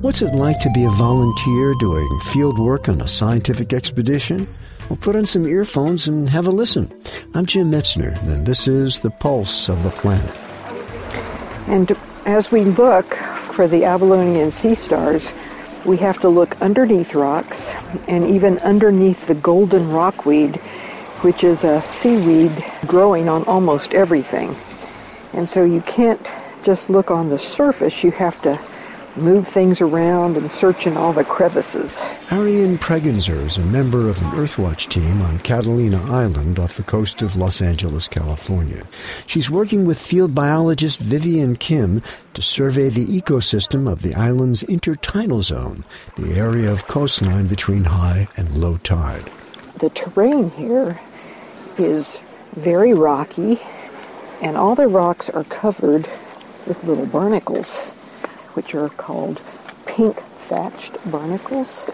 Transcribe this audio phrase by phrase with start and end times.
[0.00, 4.46] What's it like to be a volunteer doing field work on a scientific expedition?
[4.88, 6.92] Well, put on some earphones and have a listen.
[7.34, 10.34] I'm Jim Metzner, and this is The Pulse of the Planet.
[11.66, 15.26] And as we look for the Abyllonian sea stars,
[15.84, 17.72] we have to look underneath rocks
[18.06, 20.56] and even underneath the golden rockweed,
[21.22, 24.54] which is a seaweed growing on almost everything.
[25.32, 26.24] And so you can't
[26.64, 28.58] just look on the surface, you have to
[29.16, 32.04] move things around and search in all the crevices.
[32.30, 37.22] Ariane Pregenzer is a member of an Earthwatch team on Catalina Island off the coast
[37.22, 38.84] of Los Angeles, California.
[39.26, 42.02] She's working with field biologist Vivian Kim
[42.34, 45.84] to survey the ecosystem of the island's intertidal zone,
[46.16, 49.30] the area of coastline between high and low tide.
[49.78, 51.00] The terrain here
[51.78, 52.20] is
[52.54, 53.60] very rocky,
[54.40, 56.08] and all the rocks are covered
[56.66, 57.78] with little barnacles
[58.56, 59.40] which are called
[59.84, 61.88] pink thatched barnacles.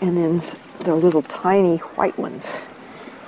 [0.00, 0.42] And then
[0.80, 2.46] the little tiny white ones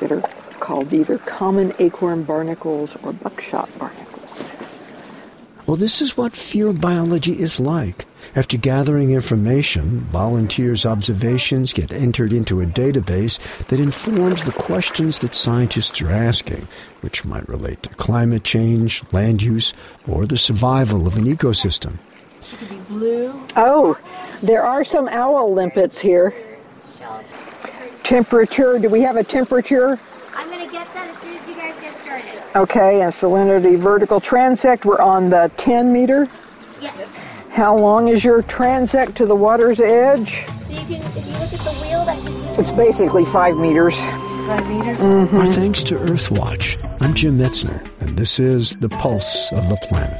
[0.00, 0.22] that are
[0.58, 4.42] called either common acorn barnacles or buckshot barnacles.
[5.66, 8.06] Well, this is what field biology is like.
[8.34, 15.34] After gathering information, volunteers' observations get entered into a database that informs the questions that
[15.34, 16.66] scientists are asking,
[17.02, 19.74] which might relate to climate change, land use,
[20.08, 21.98] or the survival of an ecosystem.
[23.56, 23.98] Oh,
[24.42, 26.34] there are some owl limpets here.
[28.02, 29.98] Temperature, do we have a temperature?
[30.34, 32.56] I'm gonna get that as soon as you guys get started.
[32.56, 36.28] Okay, and salinity vertical transect, we're on the 10 meter.
[36.80, 36.94] Yes.
[37.52, 40.46] How long is your transect to the water's edge?
[40.46, 43.94] So you can, if you look at the wheel that you It's basically five meters.
[44.46, 44.96] five meters.
[44.96, 45.36] Mm-hmm.
[45.36, 46.78] Our thanks to Earthwatch.
[47.02, 50.18] I'm Jim Metzner, and this is The Pulse of the Planet.